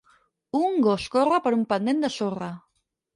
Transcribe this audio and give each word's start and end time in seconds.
Un 0.59 0.79
gos 0.87 1.05
corre 1.15 1.39
per 1.47 1.51
un 1.59 1.65
pendent 1.73 2.01
de 2.07 2.11
sorra 2.15 2.49